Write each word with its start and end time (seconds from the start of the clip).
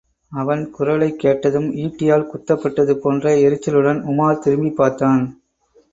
அவன் 0.31 0.61
குரலைக்கேட்டதும், 0.77 1.67
ஈட்டியால் 1.83 2.27
குத்துப்பட்டது 2.31 2.95
போன்ற 2.95 3.35
எரிச்சலுடன் 3.37 4.01
உமார் 4.05 4.43
திரும்பிப்பார்த்தான். 4.45 5.23